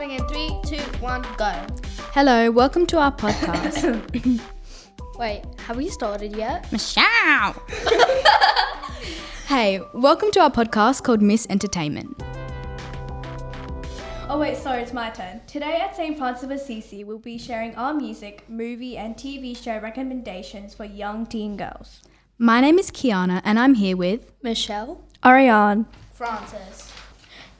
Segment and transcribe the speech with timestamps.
[0.00, 1.52] Starting in three, two, one, go.
[2.14, 4.40] Hello, welcome to our podcast.
[5.18, 6.72] Wait, have we started yet?
[6.72, 7.52] Michelle!
[9.46, 12.18] hey, welcome to our podcast called Miss Entertainment.
[14.30, 15.42] Oh wait, sorry, it's my turn.
[15.46, 16.16] Today at St.
[16.16, 21.26] Francis of Assisi, we'll be sharing our music, movie, and TV show recommendations for young
[21.26, 22.00] teen girls.
[22.38, 25.04] My name is Khianna, and I'm here with Michelle?
[25.22, 26.90] Arianne, Frances.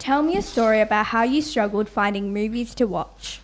[0.01, 3.41] Tell me a story about how you struggled finding movies to watch.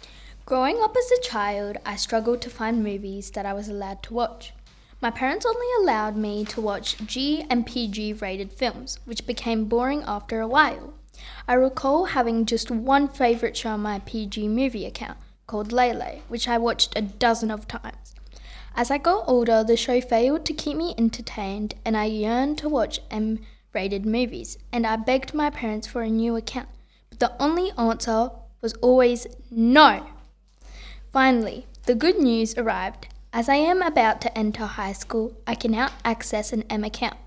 [0.46, 4.14] Growing up as a child, I struggled to find movies that I was allowed to
[4.14, 4.54] watch.
[5.02, 10.02] My parents only allowed me to watch G and PG rated films, which became boring
[10.06, 10.94] after a while.
[11.46, 16.48] I recall having just one favourite show on my PG movie account, called Lele, which
[16.48, 18.14] I watched a dozen of times.
[18.74, 22.68] As I got older, the show failed to keep me entertained, and I yearned to
[22.70, 23.40] watch M
[23.76, 26.70] rated movies, and I begged my parents for a new account.
[27.10, 28.30] But the only answer
[28.62, 30.06] was always no.
[31.12, 33.08] Finally, the good news arrived.
[33.34, 37.18] As I am about to enter high school, I can now access an M account.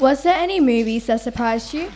[0.00, 1.92] Was there any movies that surprised you?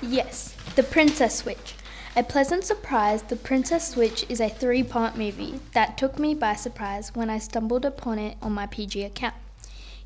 [0.00, 1.74] Yes, The Princess Switch.
[2.14, 6.54] A pleasant surprise, The Princess Switch is a three part movie that took me by
[6.54, 9.34] surprise when I stumbled upon it on my PG account.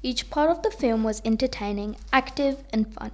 [0.04, 3.10] Each part of the film was entertaining, active, and fun.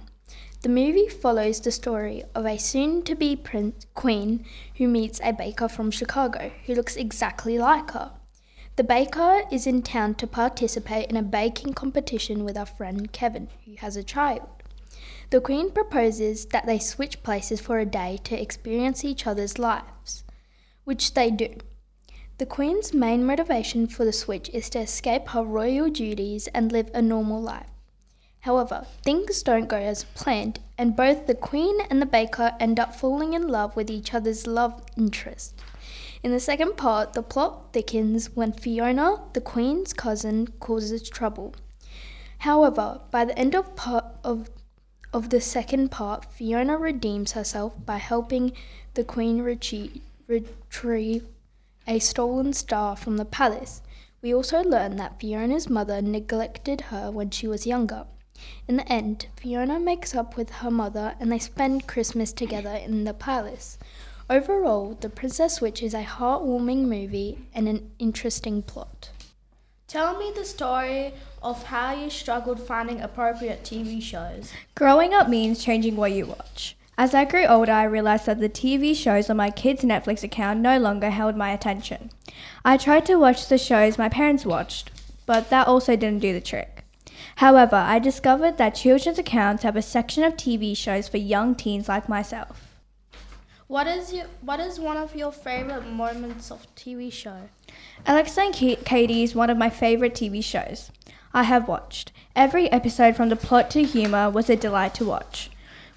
[0.61, 4.43] The movie follows the story of a soon to be prince, queen
[4.75, 8.11] who meets a baker from Chicago who looks exactly like her.
[8.75, 13.47] The baker is in town to participate in a baking competition with her friend Kevin,
[13.63, 14.49] who has a child.
[15.29, 20.25] The Queen proposes that they switch places for a day to experience each other's lives,
[20.83, 21.55] which they do.
[22.41, 26.89] The Queen's main motivation for the switch is to escape her royal duties and live
[26.91, 27.69] a normal life.
[28.39, 32.95] However, things don't go as planned, and both the Queen and the baker end up
[32.95, 35.53] falling in love with each other's love interest.
[36.23, 41.53] In the second part, the plot thickens when Fiona, the Queen's cousin, causes trouble.
[42.39, 44.49] However, by the end of part of
[45.13, 48.53] of the second part, Fiona redeems herself by helping
[48.95, 51.27] the Queen retrieve, retrieve
[51.87, 53.81] a stolen star from the palace.
[54.21, 58.05] We also learn that Fiona's mother neglected her when she was younger.
[58.67, 63.03] In the end, Fiona makes up with her mother and they spend Christmas together in
[63.03, 63.77] the palace.
[64.29, 69.09] Overall, The Princess Switch is a heartwarming movie and an interesting plot.
[69.87, 71.13] Tell me the story
[71.43, 74.53] of how you struggled finding appropriate TV shows.
[74.73, 76.77] Growing up means changing what you watch.
[77.01, 80.59] As I grew older, I realized that the TV shows on my kids' Netflix account
[80.59, 82.11] no longer held my attention.
[82.63, 84.91] I tried to watch the shows my parents watched,
[85.25, 86.83] but that also didn't do the trick.
[87.37, 91.89] However, I discovered that children's accounts have a section of TV shows for young teens
[91.89, 92.77] like myself.
[93.65, 97.49] What is your, what is one of your favorite moments of TV show?
[98.05, 100.91] Alexa and Katie is one of my favorite TV shows.
[101.33, 102.11] I have watched.
[102.35, 105.49] Every episode from the plot to humor was a delight to watch.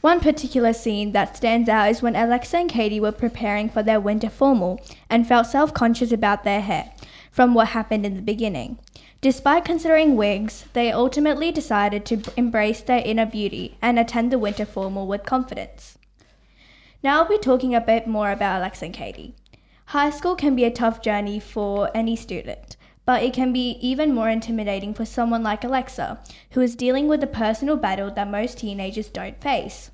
[0.04, 3.98] One particular scene that stands out is when Alexa and Katie were preparing for their
[3.98, 4.78] winter formal
[5.08, 6.92] and felt self conscious about their hair
[7.30, 8.76] from what happened in the beginning.
[9.22, 14.66] Despite considering wigs, they ultimately decided to embrace their inner beauty and attend the winter
[14.66, 15.96] formal with confidence.
[17.02, 19.34] Now I'll be talking a bit more about Alexa and Katie.
[19.86, 22.76] High school can be a tough journey for any student,
[23.06, 27.22] but it can be even more intimidating for someone like Alexa, who is dealing with
[27.22, 29.90] a personal battle that most teenagers don't face.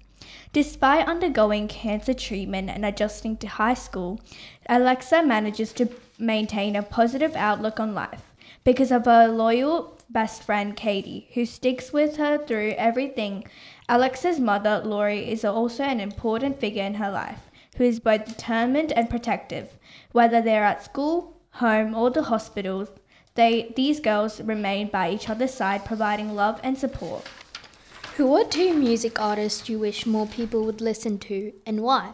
[0.53, 4.21] Despite undergoing cancer treatment and adjusting to high school,
[4.69, 5.89] Alexa manages to
[6.19, 8.23] maintain a positive outlook on life
[8.65, 13.45] because of her loyal best friend Katie, who sticks with her through everything.
[13.89, 18.91] Alexa's mother, Lori, is also an important figure in her life, who is both determined
[18.93, 19.79] and protective.
[20.11, 22.89] Whether they're at school, home, or the hospital,
[23.37, 27.25] they, these girls remain by each other's side, providing love and support.
[28.21, 32.13] Who are two music artists you wish more people would listen to and why?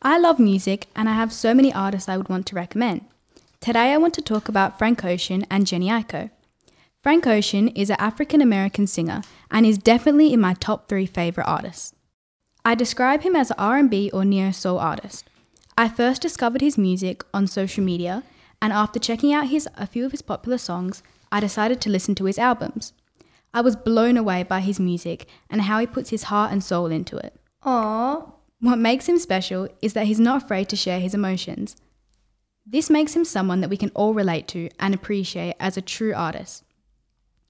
[0.00, 3.06] I love music, and I have so many artists I would want to recommend.
[3.58, 6.30] Today I want to talk about Frank Ocean and Jhené Aiko.
[7.02, 11.48] Frank Ocean is an African American singer and is definitely in my top 3 favorite
[11.48, 11.92] artists.
[12.64, 15.28] I describe him as an R&B or neo soul artist.
[15.76, 18.22] I first discovered his music on social media,
[18.62, 21.02] and after checking out his a few of his popular songs,
[21.32, 22.92] I decided to listen to his albums.
[23.54, 26.86] I was blown away by his music and how he puts his heart and soul
[26.86, 27.38] into it.
[27.64, 28.32] Aww.
[28.60, 31.76] What makes him special is that he's not afraid to share his emotions.
[32.64, 36.14] This makes him someone that we can all relate to and appreciate as a true
[36.14, 36.64] artist.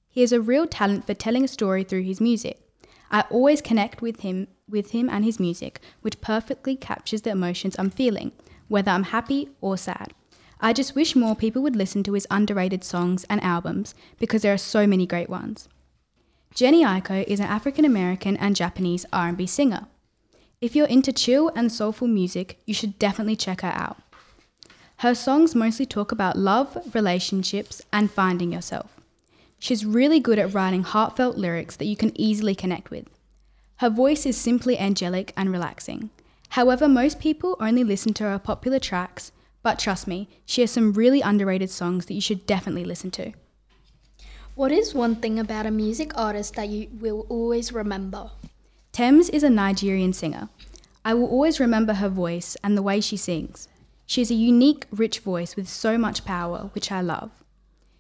[0.09, 2.59] He has a real talent for telling a story through his music.
[3.11, 7.77] I always connect with him with him and his music, which perfectly captures the emotions
[7.79, 8.33] I'm feeling,
[8.69, 10.15] whether I'm happy or sad.
[10.61, 14.55] I just wish more people would listen to his underrated songs and albums because there
[14.55, 15.69] are so many great ones.
[16.55, 19.87] Jhené Aiko is an African American and Japanese R&B singer.
[20.61, 23.97] If you're into chill and soulful music, you should definitely check her out.
[24.99, 29.01] Her songs mostly talk about love, relationships, and finding yourself.
[29.59, 33.09] She's really good at writing heartfelt lyrics that you can easily connect with.
[33.77, 36.11] Her voice is simply angelic and relaxing.
[36.51, 39.33] However, most people only listen to her popular tracks,
[39.63, 43.33] but trust me, she has some really underrated songs that you should definitely listen to.
[44.55, 48.33] What is one thing about a music artist that you will always remember?
[48.93, 50.51] Tems is a Nigerian singer.
[51.07, 53.67] I will always remember her voice and the way she sings.
[54.05, 57.31] She has a unique, rich voice with so much power, which I love.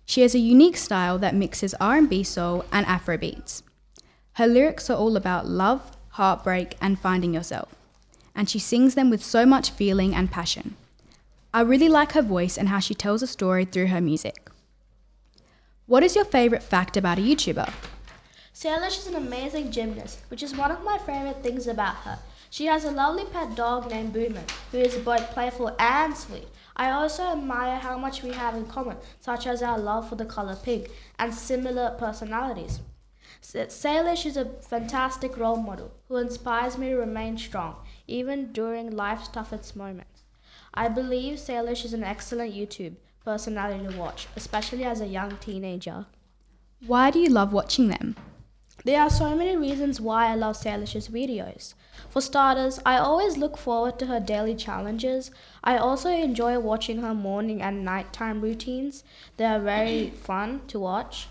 [0.05, 3.63] She has a unique style that mixes R&B soul and Afro beats.
[4.35, 7.75] Her lyrics are all about love, heartbreak, and finding yourself,
[8.35, 10.77] and she sings them with so much feeling and passion.
[11.55, 14.51] I really like her voice and how she tells a story through her music.
[15.93, 17.71] What is your favorite fact about a YouTuber?
[18.55, 22.19] Salish is an amazing gymnast, which is one of my favorite things about her.
[22.49, 26.49] She has a lovely pet dog named Boomer, who is both playful and sweet.
[26.77, 30.25] I also admire how much we have in common, such as our love for the
[30.25, 32.81] color pink and similar personalities.
[33.43, 39.29] Salish is a fantastic role model who inspires me to remain strong, even during life's
[39.29, 40.23] toughest moments.
[40.73, 46.07] I believe Salish is an excellent YouTube personality to watch, especially as a young teenager.
[46.87, 48.17] Why do you love watching them?
[48.85, 51.75] There are so many reasons why I love Salish's videos.
[52.11, 55.31] For starters, I always look forward to her daily challenges.
[55.63, 59.05] I also enjoy watching her morning and nighttime routines.
[59.37, 61.29] They are very fun to watch.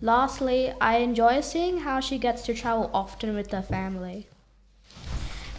[0.00, 4.28] Lastly, I enjoy seeing how she gets to travel often with her family.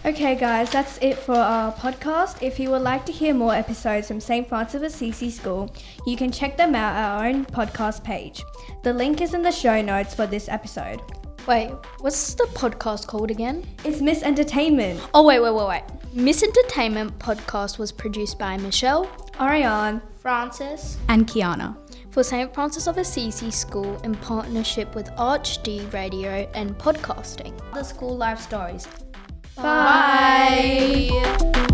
[0.08, 2.42] Okay, guys, that's it for our podcast.
[2.42, 4.48] If you would like to hear more episodes from St.
[4.48, 5.70] Francis of Assisi School,
[6.06, 8.42] you can check them out at our own podcast page.
[8.84, 11.02] The link is in the show notes for this episode.
[11.46, 13.66] Wait, what's the podcast called again?
[13.84, 15.02] It's Miss Entertainment.
[15.14, 15.84] Oh, wait, wait, wait, wait.
[16.14, 21.76] Miss Entertainment podcast was produced by Michelle, Arianne, Frances, And Khianna.
[22.12, 22.54] for St.
[22.54, 27.54] Francis of Assisi School in partnership with ArchD Radio and Podcasting.
[27.74, 28.88] the school life stories.
[29.58, 31.10] Bye.
[31.10, 31.68] Bye.